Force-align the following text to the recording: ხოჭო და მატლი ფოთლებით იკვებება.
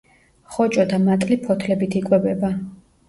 ხოჭო 0.53 0.85
და 0.93 0.99
მატლი 1.03 1.37
ფოთლებით 1.43 1.99
იკვებება. 2.01 2.51